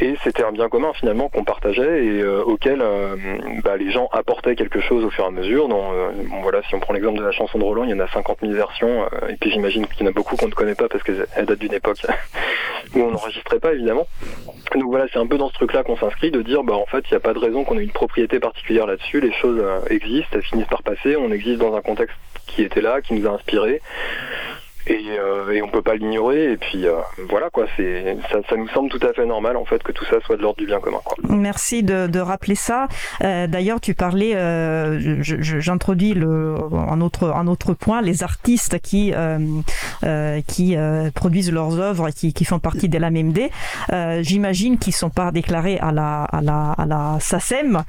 Et 0.00 0.16
c'était 0.24 0.42
un 0.42 0.52
bien 0.52 0.68
commun 0.68 0.92
finalement 0.94 1.28
qu'on 1.28 1.44
partageait 1.44 2.04
et 2.04 2.24
auquel 2.24 2.82
bah, 3.62 3.76
les 3.76 3.90
gens 3.92 4.08
apportaient 4.12 4.56
quelque 4.56 4.80
chose 4.80 5.04
au 5.04 5.10
fur 5.10 5.24
et 5.24 5.28
à 5.28 5.30
mesure. 5.30 5.68
Donc, 5.68 5.84
bon, 6.28 6.40
voilà, 6.42 6.62
si 6.68 6.74
on 6.74 6.80
prend 6.80 6.94
l'exemple 6.94 7.18
de 7.18 7.24
la 7.24 7.30
chanson 7.30 7.58
de 7.58 7.64
Roland, 7.64 7.84
il 7.84 7.90
y 7.90 7.94
en 7.94 8.00
a 8.00 8.08
50 8.08 8.38
000 8.40 8.52
versions 8.52 9.06
et 9.28 9.36
puis 9.36 9.50
j'imagine 9.52 9.86
qu'il 9.86 10.04
y 10.04 10.08
en 10.08 10.10
a 10.10 10.14
beaucoup 10.14 10.36
qu'on 10.36 10.48
ne 10.48 10.52
connaît 10.52 10.74
pas 10.74 10.88
parce 10.88 11.02
qu'elle 11.04 11.46
date 11.46 11.58
d'une 11.58 11.74
époque 11.74 11.98
où 12.94 13.00
on 13.00 13.10
n'enregistrait 13.12 13.60
pas 13.60 13.72
évidemment. 13.72 14.03
Donc 14.74 14.84
voilà, 14.84 15.06
c'est 15.12 15.18
un 15.18 15.26
peu 15.26 15.38
dans 15.38 15.48
ce 15.48 15.54
truc-là 15.54 15.82
qu'on 15.82 15.96
s'inscrit, 15.96 16.30
de 16.30 16.42
dire 16.42 16.64
bah 16.64 16.74
en 16.74 16.86
fait 16.86 17.04
il 17.10 17.12
n'y 17.12 17.16
a 17.16 17.20
pas 17.20 17.32
de 17.32 17.38
raison 17.38 17.64
qu'on 17.64 17.78
ait 17.78 17.84
une 17.84 17.92
propriété 17.92 18.40
particulière 18.40 18.86
là-dessus, 18.86 19.20
les 19.20 19.32
choses 19.32 19.60
euh, 19.60 19.80
existent, 19.88 20.28
elles 20.32 20.42
finissent 20.42 20.66
par 20.66 20.82
passer, 20.82 21.16
on 21.16 21.30
existe 21.30 21.58
dans 21.58 21.74
un 21.74 21.80
contexte 21.80 22.16
qui 22.46 22.62
était 22.62 22.80
là, 22.80 23.00
qui 23.00 23.14
nous 23.14 23.26
a 23.26 23.30
inspiré 23.30 23.80
et, 24.86 25.18
euh, 25.18 25.50
et 25.52 25.62
on 25.62 25.68
peut 25.68 25.82
pas 25.82 25.94
l'ignorer. 25.94 26.52
Et 26.52 26.56
puis 26.56 26.86
euh, 26.86 26.94
voilà 27.28 27.50
quoi 27.50 27.66
c'est 27.76 28.16
ça, 28.30 28.56
nous 28.56 28.68
semble 28.68 28.90
tout 28.90 29.04
à 29.06 29.12
fait 29.12 29.26
normal 29.26 29.56
en 29.56 29.64
fait 29.64 29.82
que 29.82 29.92
tout 29.92 30.04
ça 30.04 30.16
soit 30.24 30.36
de 30.36 30.42
l'ordre 30.42 30.58
du 30.58 30.66
bien 30.66 30.80
commun 30.80 30.98
merci 31.28 31.82
de, 31.82 32.18
rappeler 32.18 32.54
ça. 32.54 32.88
Euh, 33.22 33.46
d'ailleurs 33.46 33.80
tu 33.80 33.94
parlais 33.94 34.34
euh, 34.34 35.18
j'introduis 35.20 36.14
un 36.16 37.00
autre 37.00 37.32
un 37.34 37.46
autre 37.46 37.74
point 37.74 38.00
les 38.00 38.22
artistes 38.22 38.78
qui 38.80 39.12
qui 40.46 40.76
produisent 41.14 41.52
leurs 41.52 41.78
œuvres 41.78 42.10
qui, 42.10 42.32
qui 42.32 42.44
font 42.44 42.58
partie 42.58 42.88
de 42.88 42.98
la 42.98 43.10
MMD 43.10 43.50
j'imagine 44.22 44.78
qu'ils 44.78 44.94
sont 44.94 45.10
pas 45.10 45.32
déclarés 45.32 45.78
à 45.78 45.92
la 45.92 46.24
à 46.24 46.40
la 46.40 46.72
à 46.72 46.86
la 46.86 47.18
SACEM 47.20 47.82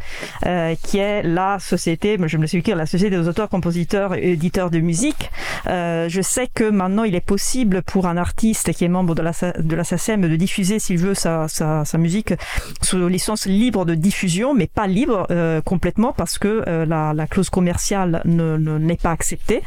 qui 0.84 0.98
est 0.98 1.24
la 1.24 1.60
société 1.60 2.18
je 2.26 2.38
me 2.38 2.46
suis 2.48 2.62
dit 2.62 2.72
la 2.72 2.86
société 2.86 3.16
des 3.16 3.28
auteurs 3.28 3.50
compositeurs 3.50 4.16
et 4.16 4.32
éditeurs 4.32 4.70
de 4.70 4.80
musique. 4.80 5.30
Je 5.66 6.20
sais 6.22 6.48
que 6.54 6.70
maintenant 6.86 7.04
il 7.04 7.16
est 7.16 7.26
possible 7.26 7.82
pour 7.82 8.06
un 8.06 8.16
artiste 8.16 8.72
qui 8.74 8.86
est 8.86 8.88
membre 8.88 9.16
de 9.16 9.22
la, 9.24 9.32
de 9.58 9.76
la 9.76 9.84
SACEM 9.84 10.22
de 10.22 10.36
diffuser 10.36 10.78
s'il 10.78 11.00
veut 11.00 11.16
sa, 11.16 11.48
sa, 11.48 11.84
sa, 11.84 11.98
musique 11.98 12.34
sous 12.82 13.08
licence 13.08 13.48
libre 13.48 13.86
de 13.86 13.96
diffusion, 13.96 14.54
mais 14.54 14.68
pas 14.68 14.86
libre 14.86 15.26
euh, 15.32 15.62
complètement 15.62 16.14
parce 16.14 16.38
que 16.38 16.64
euh, 16.68 16.86
la, 16.86 17.14
la, 17.14 17.26
clause 17.26 17.50
commerciale 17.50 18.22
ne, 18.26 18.58
n'est 18.58 18.98
pas 18.98 19.12
acceptée. 19.12 19.64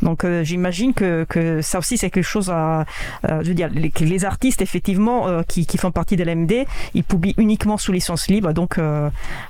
Donc 0.00 0.24
euh, 0.24 0.44
j'imagine 0.44 0.94
que, 0.94 1.26
que 1.28 1.60
ça 1.60 1.78
aussi 1.78 1.98
c'est 1.98 2.08
quelque 2.08 2.24
chose 2.24 2.50
à, 2.50 2.86
je 3.28 3.48
veux 3.48 3.54
dire, 3.54 3.68
les, 3.74 3.92
les 4.00 4.24
artistes 4.24 4.62
effectivement 4.62 5.42
qui, 5.46 5.66
qui 5.66 5.76
font 5.76 5.90
partie 5.90 6.16
de 6.16 6.24
l'MD, 6.24 6.64
ils 6.94 7.04
publient 7.04 7.34
uniquement 7.36 7.76
sous 7.76 7.92
licence 7.92 8.28
libre, 8.28 8.52
donc 8.52 8.78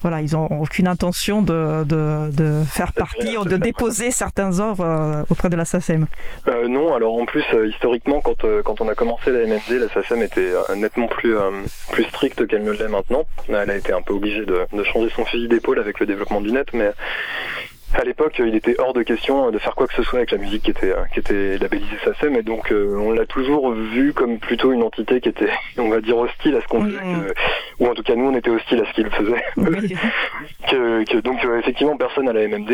voilà, 0.02 0.21
ils 0.23 0.37
ont 0.37 0.47
aucune 0.61 0.88
intention 0.88 1.43
de, 1.43 1.85
de, 1.85 2.31
de 2.33 2.62
faire 2.64 2.93
partie 2.93 3.37
ou 3.37 3.45
de 3.45 3.57
déposer 3.57 4.11
certains 4.11 4.59
œuvres 4.61 5.25
auprès 5.31 5.49
de 5.50 5.57
la 5.57 5.64
SACEM. 5.64 6.07
non, 6.69 6.95
alors 6.95 7.12
en 7.21 7.26
plus, 7.26 7.45
euh, 7.54 7.69
historiquement, 7.69 8.21
quand, 8.21 8.45
euh, 8.45 8.62
quand 8.62 8.81
on 8.81 8.88
a 8.88 8.95
commencé 8.95 9.31
la 9.31 9.47
MMD, 9.47 9.71
la 9.71 9.88
SACEM 9.88 10.23
était 10.23 10.52
euh, 10.52 10.75
nettement 10.75 11.09
plus, 11.09 11.37
plus 11.92 12.04
stricte 12.04 12.47
qu'elle 12.47 12.64
ne 12.64 12.73
l'est 12.73 12.88
maintenant. 12.88 13.25
Elle 13.49 13.71
a 13.71 13.76
été 13.76 13.92
un 13.92 14.02
peu 14.02 14.14
obligée 14.14 14.45
de, 14.45 14.66
de 14.73 14.85
changer 14.85 15.11
son 15.14 15.25
fusil 15.25 15.49
d'épaule 15.49 15.78
avec 15.78 16.00
le 16.00 16.07
développement 16.07 16.40
du 16.40 16.52
net, 16.52 16.69
mais 16.73 16.90
à 17.95 18.05
l'époque, 18.05 18.37
il 18.39 18.55
était 18.55 18.75
hors 18.79 18.93
de 18.93 19.03
question 19.03 19.51
de 19.51 19.59
faire 19.59 19.75
quoi 19.75 19.87
que 19.87 19.95
ce 19.95 20.03
soit 20.03 20.19
avec 20.19 20.31
la 20.31 20.39
musique 20.39 20.63
qui 20.63 20.71
était 20.71 20.95
qui 21.13 21.21
était 21.21 21.59
labellisée 21.59 21.97
SACEM, 22.05 22.37
et 22.37 22.43
donc 22.43 22.73
on 22.73 23.13
l'a 23.13 23.27
toujours 23.27 23.73
vu 23.73 24.13
comme 24.13 24.39
plutôt 24.39 24.73
une 24.73 24.83
entité 24.83 25.21
qui 25.21 25.29
était, 25.29 25.51
on 25.79 25.89
va 25.89 26.01
dire, 26.01 26.17
hostile 26.17 26.57
à 26.57 26.61
ce 26.61 26.67
qu'on 26.69 26.85
faisait, 26.85 26.99
ou 27.81 27.87
en 27.87 27.95
tout 27.95 28.03
cas 28.03 28.15
nous 28.15 28.27
on 28.27 28.35
était 28.35 28.51
hostile 28.51 28.81
à 28.81 28.87
ce 28.87 28.93
qu'il 28.95 29.11
faisait. 29.11 29.45
que, 30.69 31.05
que, 31.05 31.19
donc 31.19 31.45
effectivement 31.59 31.97
personne 31.97 32.29
à 32.29 32.33
la 32.33 32.47
MMD 32.49 32.71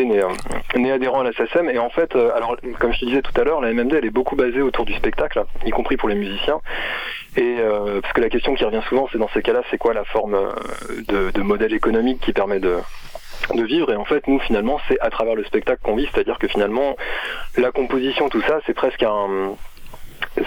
n'est 0.76 0.92
adhérent 0.92 1.20
à 1.20 1.24
la 1.24 1.32
SACEM, 1.32 1.68
et 1.70 1.78
en 1.78 1.90
fait, 1.90 2.14
alors 2.14 2.56
comme 2.78 2.92
je 2.92 3.00
te 3.00 3.04
disais 3.06 3.22
tout 3.22 3.38
à 3.40 3.44
l'heure, 3.44 3.60
la 3.60 3.72
MMD 3.72 3.94
elle 3.94 4.04
est 4.04 4.10
beaucoup 4.10 4.36
basée 4.36 4.62
autour 4.62 4.84
du 4.84 4.94
spectacle, 4.94 5.44
y 5.64 5.70
compris 5.70 5.96
pour 5.96 6.08
les 6.08 6.14
musiciens, 6.14 6.60
et 7.36 7.56
euh, 7.60 8.00
parce 8.00 8.12
que 8.14 8.20
la 8.20 8.30
question 8.30 8.54
qui 8.54 8.64
revient 8.64 8.82
souvent, 8.88 9.08
c'est 9.12 9.18
dans 9.18 9.28
ces 9.28 9.42
cas-là, 9.42 9.62
c'est 9.70 9.78
quoi 9.78 9.94
la 9.94 10.04
forme 10.04 10.36
de, 11.08 11.30
de 11.30 11.42
modèle 11.42 11.74
économique 11.74 12.20
qui 12.20 12.32
permet 12.32 12.60
de 12.60 12.78
de 13.54 13.62
vivre. 13.62 13.90
Et 13.92 13.96
en 13.96 14.04
fait 14.04 14.26
nous 14.26 14.38
finalement 14.40 14.78
c'est 14.88 15.00
à 15.00 15.10
travers 15.10 15.34
le 15.34 15.44
spectacle 15.44 15.80
qu'on 15.82 15.96
vit. 15.96 16.08
C'est-à-dire 16.12 16.38
que 16.38 16.48
finalement 16.48 16.96
la 17.56 17.70
composition 17.70 18.28
tout 18.28 18.42
ça 18.42 18.60
c'est 18.66 18.74
presque 18.74 19.02
un 19.02 19.54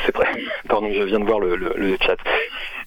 c'est 0.05 0.11
presque 0.11 0.39
pardon 0.67 0.89
je 0.93 1.03
viens 1.03 1.19
de 1.19 1.25
voir 1.25 1.39
le, 1.39 1.55
le 1.55 1.97
chat 2.01 2.17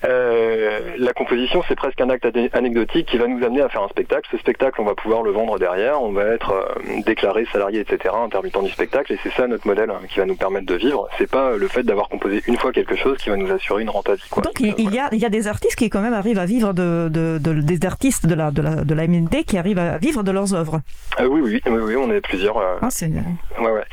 euh, 0.05 0.81
la 0.99 1.13
composition, 1.13 1.63
c'est 1.67 1.77
presque 1.77 2.01
un 2.01 2.11
acte 2.11 2.27
anecdotique 2.53 3.07
qui 3.07 3.17
va 3.17 3.27
nous 3.27 3.43
amener 3.45 3.63
à 3.63 3.69
faire 3.69 3.83
un 3.83 3.89
spectacle. 3.89 4.29
Ce 4.31 4.37
spectacle, 4.39 4.81
on 4.81 4.85
va 4.85 4.95
pouvoir 4.95 5.23
le 5.23 5.31
vendre 5.31 5.59
derrière, 5.59 6.03
on 6.03 6.13
va 6.13 6.25
être 6.25 6.53
euh, 6.53 7.01
déclaré 7.07 7.47
salarié, 7.53 7.81
etc., 7.81 8.15
intermittent 8.23 8.63
du 8.63 8.71
spectacle, 8.71 9.13
et 9.13 9.19
c'est 9.23 9.33
ça 9.33 9.47
notre 9.47 9.67
modèle 9.67 9.91
hein, 9.91 10.01
qui 10.09 10.19
va 10.19 10.27
nous 10.27 10.37
permettre 10.37 10.67
de 10.67 10.75
vivre. 10.75 11.09
C'est 11.19 11.31
pas 11.31 11.57
le 11.57 11.69
fait 11.69 11.83
d'avoir 11.83 12.09
composé 12.09 12.43
une 12.47 12.57
fois 12.57 12.73
quelque 12.73 12.97
chose 12.97 13.17
qui 13.19 13.31
va 13.31 13.37
nous 13.37 13.51
assurer 13.51 13.83
une 13.83 13.89
à 13.89 14.15
vie. 14.15 14.23
Donc 14.43 14.61
il, 14.61 14.93
y 14.93 14.99
a, 14.99 15.09
il 15.13 15.19
y 15.19 15.25
a 15.25 15.31
des 15.31 15.47
artistes 15.47 15.77
qui 15.77 15.89
quand 15.89 16.03
même 16.03 16.15
arrivent 16.15 16.39
à 16.39 16.47
vivre 16.47 16.73
de, 16.73 17.09
des 17.09 17.87
artistes 17.87 18.27
de 18.27 18.35
la, 18.35 18.51
de 18.51 18.61
la, 18.61 18.85
de 18.85 18.95
la 18.95 19.07
MND 19.07 19.45
qui 19.47 19.57
arrivent 19.57 19.79
à 19.79 19.99
vivre 19.99 20.23
de 20.23 20.31
leurs 20.31 20.53
œuvres. 20.55 20.81
Euh, 21.21 21.27
oui, 21.27 21.41
oui, 21.43 21.63
oui, 21.67 21.79
oui, 21.79 21.97
on 21.97 22.11
est 22.11 22.21
plusieurs. 22.21 22.59
Ah, 22.59 22.89
c'est... 22.91 23.07
Ouais, 23.07 23.71
ouais. 23.71 23.85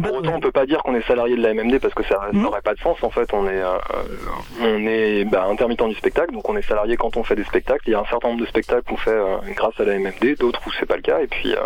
Pour 0.00 0.14
autant, 0.14 0.34
on 0.34 0.40
peut 0.40 0.52
pas 0.52 0.66
dire 0.66 0.82
qu'on 0.82 0.94
est 0.94 1.06
salarié 1.06 1.36
de 1.36 1.42
la 1.42 1.52
MMD 1.54 1.78
parce 1.80 1.94
que 1.94 2.02
ça 2.04 2.28
mmh. 2.32 2.40
n'aurait 2.40 2.62
pas 2.62 2.74
de 2.74 2.80
sens. 2.80 3.02
En 3.02 3.10
fait, 3.10 3.32
on 3.34 3.46
est, 3.46 3.62
on 4.60 4.86
est 4.86 5.24
bah, 5.24 5.46
intermittent 5.50 5.82
du 5.88 5.94
spectacle, 5.94 6.32
donc 6.32 6.48
on 6.48 6.56
est 6.56 6.62
salarié 6.62 6.96
quand 6.96 7.16
on 7.16 7.24
fait 7.24 7.36
des 7.36 7.44
spectacles. 7.44 7.82
Il 7.86 7.92
y 7.92 7.94
a 7.94 8.00
un 8.00 8.06
certain 8.06 8.28
nombre 8.28 8.40
de 8.40 8.46
spectacles 8.46 8.84
qu'on 8.88 8.96
fait 8.96 9.10
euh, 9.10 9.38
grâce 9.54 9.78
à 9.78 9.84
la 9.84 9.98
MMD, 9.98 10.36
d'autres 10.38 10.60
où 10.66 10.70
c'est 10.78 10.86
pas 10.86 10.96
le 10.96 11.02
cas. 11.02 11.20
Et 11.20 11.26
puis, 11.26 11.52
euh, 11.52 11.60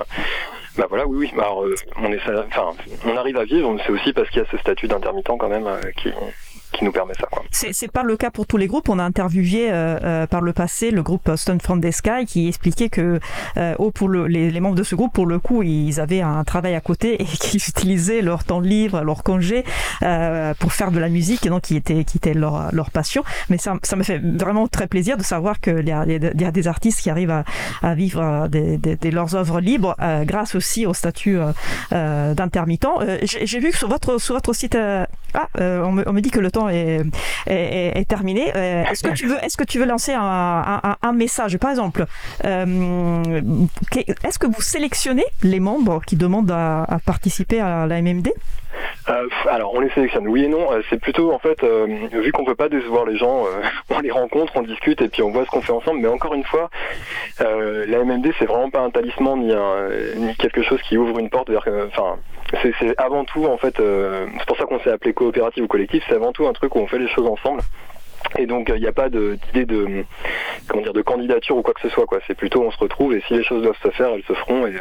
bah 0.76 0.86
voilà, 0.88 1.06
oui, 1.06 1.18
oui. 1.18 1.40
Alors, 1.40 1.64
euh, 1.64 1.74
on 1.98 2.12
est, 2.12 2.20
enfin, 2.48 2.72
on 3.06 3.16
arrive 3.16 3.36
à 3.36 3.44
vivre, 3.44 3.70
mais 3.72 3.82
c'est 3.84 3.92
aussi 3.92 4.12
parce 4.12 4.28
qu'il 4.30 4.42
y 4.42 4.44
a 4.44 4.48
ce 4.50 4.58
statut 4.58 4.88
d'intermittent 4.88 5.38
quand 5.38 5.48
même 5.48 5.68
qui, 5.96 6.12
qui 6.76 6.84
nous 6.84 6.92
permet 6.92 7.14
ça. 7.14 7.26
C'est 7.50 7.90
pas 7.90 8.02
le 8.02 8.16
cas 8.16 8.30
pour 8.30 8.46
tous 8.46 8.56
les 8.56 8.66
groupes. 8.66 8.88
On 8.88 8.98
a 8.98 9.02
interviewé 9.02 9.70
euh, 9.70 9.98
euh, 10.04 10.26
par 10.26 10.42
le 10.42 10.52
passé 10.52 10.90
le 10.90 11.02
groupe 11.02 11.30
Stone 11.36 11.60
from 11.60 11.80
the 11.80 11.90
Sky 11.90 12.26
qui 12.26 12.48
expliquait 12.48 12.88
que 12.90 13.18
euh, 13.56 13.74
oh, 13.78 13.90
pour 13.90 14.08
le, 14.08 14.26
les, 14.26 14.60
membres 14.60 14.74
de 14.74 14.82
ce 14.82 14.94
groupe, 14.94 15.12
pour 15.12 15.26
le 15.26 15.38
coup, 15.38 15.62
ils 15.62 16.00
avaient 16.00 16.20
un 16.20 16.44
travail 16.44 16.74
à 16.74 16.80
côté 16.80 17.14
et 17.22 17.24
qu'ils 17.24 17.62
utilisaient 17.66 18.20
leur 18.20 18.44
temps 18.44 18.60
libre, 18.60 19.00
leur 19.02 19.22
congé 19.22 19.64
pour 20.58 20.72
faire 20.72 20.90
de 20.90 20.98
la 20.98 21.08
musique 21.08 21.46
et 21.46 21.48
donc 21.48 21.62
qui 21.62 21.76
était, 21.76 22.34
leur, 22.34 22.90
passion. 22.92 23.24
Mais 23.48 23.58
ça, 23.58 23.74
ça 23.82 23.96
me 23.96 24.02
fait 24.02 24.18
vraiment 24.18 24.68
très 24.68 24.86
plaisir 24.86 25.16
de 25.16 25.22
savoir 25.22 25.60
qu'il 25.60 25.86
y, 25.86 25.92
a, 25.92 26.04
des 26.04 26.68
artistes 26.68 27.00
qui 27.00 27.10
arrivent 27.10 27.42
à, 27.82 27.94
vivre 27.94 28.48
des, 28.48 29.10
leurs 29.10 29.34
œuvres 29.34 29.60
libres 29.60 29.96
grâce 30.24 30.54
aussi 30.54 30.86
au 30.86 30.94
statut 30.94 31.38
d'intermittent. 31.90 32.86
J'ai 33.22 33.60
vu 33.60 33.70
que 33.70 33.76
sur 33.76 33.88
votre, 33.88 34.52
site, 34.52 34.76
ah, 35.34 35.48
on 35.58 35.92
me 35.92 36.20
dit 36.20 36.30
que 36.30 36.40
le 36.40 36.50
temps 36.50 36.65
est, 36.68 37.02
est, 37.46 38.08
terminé. 38.08 38.52
Euh, 38.54 38.84
est-ce 38.84 39.02
que 39.02 39.12
tu 39.12 39.26
veux, 39.26 39.38
est-ce 39.42 39.56
que 39.56 39.64
tu 39.64 39.78
veux 39.78 39.86
lancer 39.86 40.12
un, 40.12 40.96
un, 41.02 41.12
message, 41.12 41.56
par 41.58 41.70
exemple 41.70 42.06
euh, 42.44 43.22
Est-ce 44.24 44.38
que 44.38 44.46
vous 44.46 44.62
sélectionnez 44.62 45.24
les 45.42 45.60
membres 45.60 46.02
qui 46.06 46.16
demandent 46.16 46.50
à, 46.50 46.98
participer 47.04 47.60
à 47.60 47.86
la 47.86 48.00
MMD 48.02 48.30
euh, 49.08 49.28
alors 49.48 49.74
on 49.74 49.80
les 49.80 49.90
sélectionne, 49.90 50.26
oui 50.28 50.44
et 50.44 50.48
non. 50.48 50.68
c'est 50.90 51.00
plutôt 51.00 51.32
en 51.32 51.38
fait, 51.38 51.62
vu 51.64 52.32
qu'on 52.32 52.44
peut 52.44 52.54
pas 52.54 52.68
décevoir 52.68 53.04
les 53.04 53.16
gens, 53.16 53.44
on 53.90 54.00
les 54.00 54.10
rencontre, 54.10 54.52
on 54.56 54.62
discute 54.62 55.00
et 55.02 55.08
puis 55.08 55.22
on 55.22 55.30
voit 55.30 55.44
ce 55.44 55.50
qu'on 55.50 55.62
fait 55.62 55.72
ensemble. 55.72 56.00
Mais 56.00 56.08
encore 56.08 56.34
une 56.34 56.44
fois, 56.44 56.70
la 57.38 58.04
MMD 58.04 58.32
c'est 58.38 58.46
vraiment 58.46 58.70
pas 58.70 58.80
un 58.80 58.90
talisman 58.90 59.40
ni, 59.40 59.52
un, 59.52 59.88
ni 60.16 60.34
quelque 60.36 60.62
chose 60.62 60.80
qui 60.82 60.96
ouvre 60.96 61.18
une 61.18 61.30
porte. 61.30 61.50
Enfin, 61.88 62.16
c'est 62.62 62.98
avant 62.98 63.24
tout 63.24 63.46
en 63.46 63.56
fait, 63.56 63.76
c'est 63.76 64.46
pour 64.46 64.56
ça 64.56 64.64
qu'on 64.64 64.80
s'est 64.80 64.90
appelé 64.90 65.12
coopérative 65.12 65.64
ou 65.64 65.68
collectif. 65.68 66.04
C'est 66.08 66.14
avant 66.14 66.32
tout 66.32 66.46
un 66.46 66.52
truc 66.52 66.74
où 66.74 66.80
on 66.80 66.86
fait 66.86 66.98
les 66.98 67.08
choses 67.08 67.26
ensemble. 67.26 67.62
Et 68.38 68.46
donc 68.46 68.70
il 68.74 68.80
n'y 68.80 68.86
a 68.86 68.92
pas 68.92 69.08
d'idée 69.08 69.66
de, 69.66 70.04
comment 70.68 70.82
dire 70.82 70.92
de 70.92 71.02
candidature 71.02 71.56
ou 71.56 71.62
quoi 71.62 71.74
que 71.74 71.80
ce 71.80 71.88
soit 71.88 72.06
quoi. 72.06 72.18
C'est 72.26 72.36
plutôt 72.36 72.62
on 72.62 72.70
se 72.70 72.78
retrouve 72.78 73.14
et 73.14 73.22
si 73.28 73.34
les 73.34 73.44
choses 73.44 73.62
doivent 73.62 73.80
se 73.82 73.90
faire, 73.90 74.08
elles 74.10 74.24
se 74.24 74.34
feront 74.34 74.66
et 74.66 74.72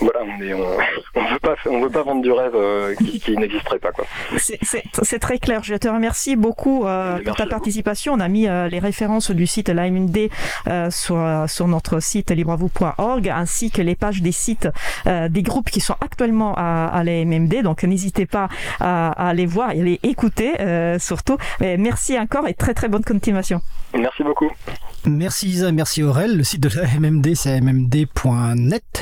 voilà, 0.00 0.20
on 0.24 0.42
est, 0.42 0.54
on, 1.14 1.24
veut 1.32 1.38
pas, 1.40 1.54
on 1.66 1.80
veut 1.80 1.90
pas 1.90 2.02
vendre 2.02 2.22
du 2.22 2.32
rêve 2.32 2.54
euh, 2.54 2.94
qui, 2.94 3.36
n'existerait 3.36 3.78
pas 3.78 3.92
quoi. 3.92 4.04
C'est 4.38 5.18
très 5.18 5.38
clair. 5.38 5.62
Je 5.62 5.74
te 5.74 5.88
remercie 5.88 6.36
beaucoup 6.36 6.86
euh, 6.86 7.18
pour 7.24 7.36
ta 7.36 7.46
participation. 7.46 8.14
On 8.14 8.20
a 8.20 8.28
mis 8.28 8.48
euh, 8.48 8.68
les 8.68 8.78
références 8.78 9.30
du 9.30 9.46
site 9.46 9.68
l'AMD 9.68 10.28
sur 10.90 11.20
sur 11.46 11.68
notre 11.68 12.00
site 12.00 12.30
libravou.org 12.30 13.28
ainsi 13.28 13.70
que 13.70 13.82
les 13.82 13.94
pages 13.94 14.22
des 14.22 14.32
sites 14.32 14.68
des 15.06 15.42
groupes 15.42 15.70
qui 15.70 15.80
sont 15.80 15.96
actuellement 16.00 16.54
à, 16.56 16.86
à 16.86 17.04
l'AMMD. 17.04 17.62
Donc 17.62 17.82
n'hésitez 17.84 18.26
pas 18.26 18.48
à, 18.80 19.10
à, 19.10 19.28
aller 19.28 19.46
voir 19.46 19.72
et 19.72 19.80
à 19.80 19.84
les 19.84 20.00
écouter 20.02 20.52
surtout. 20.98 21.36
Mais 21.60 21.76
merci 21.76 22.18
encore 22.18 22.48
et 22.48 22.54
très 22.54 22.74
très 22.74 22.88
bonne 22.88 23.04
continuation. 23.04 23.60
Merci 23.94 24.22
beaucoup. 24.22 24.50
Merci 25.06 25.48
Isa, 25.48 25.72
merci 25.72 26.02
Aurel. 26.02 26.36
Le 26.36 26.44
site 26.44 26.62
de 26.62 26.70
la 26.78 26.86
MMD 26.98 27.34
c'est 27.34 27.60
mmd.net. 27.60 28.98